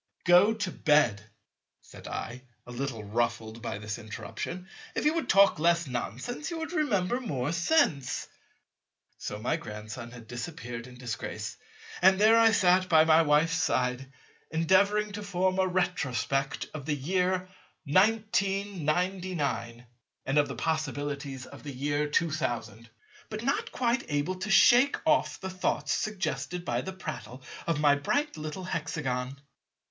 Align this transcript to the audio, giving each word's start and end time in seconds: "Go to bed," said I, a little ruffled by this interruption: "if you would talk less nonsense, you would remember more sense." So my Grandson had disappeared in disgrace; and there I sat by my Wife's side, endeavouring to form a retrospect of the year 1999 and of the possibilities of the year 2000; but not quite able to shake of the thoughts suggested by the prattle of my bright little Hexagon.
"Go 0.23 0.55
to 0.55 0.71
bed," 0.71 1.21
said 1.83 2.07
I, 2.07 2.41
a 2.65 2.71
little 2.71 3.03
ruffled 3.03 3.61
by 3.61 3.77
this 3.77 3.99
interruption: 3.99 4.67
"if 4.95 5.05
you 5.05 5.13
would 5.13 5.29
talk 5.29 5.59
less 5.59 5.85
nonsense, 5.85 6.49
you 6.49 6.57
would 6.57 6.71
remember 6.71 7.21
more 7.21 7.51
sense." 7.51 8.27
So 9.19 9.37
my 9.37 9.57
Grandson 9.57 10.09
had 10.09 10.25
disappeared 10.27 10.87
in 10.87 10.97
disgrace; 10.97 11.55
and 12.01 12.17
there 12.19 12.35
I 12.39 12.49
sat 12.51 12.89
by 12.89 13.05
my 13.05 13.21
Wife's 13.21 13.61
side, 13.61 14.11
endeavouring 14.49 15.11
to 15.11 15.21
form 15.21 15.59
a 15.59 15.67
retrospect 15.67 16.65
of 16.73 16.87
the 16.87 16.95
year 16.95 17.47
1999 17.85 19.85
and 20.25 20.37
of 20.39 20.47
the 20.47 20.55
possibilities 20.55 21.45
of 21.45 21.61
the 21.61 21.73
year 21.73 22.07
2000; 22.07 22.89
but 23.29 23.43
not 23.43 23.71
quite 23.71 24.03
able 24.09 24.33
to 24.33 24.49
shake 24.49 24.97
of 25.05 25.39
the 25.41 25.49
thoughts 25.51 25.91
suggested 25.93 26.65
by 26.65 26.81
the 26.81 26.91
prattle 26.91 27.43
of 27.67 27.79
my 27.79 27.93
bright 27.93 28.35
little 28.35 28.63
Hexagon. 28.63 29.37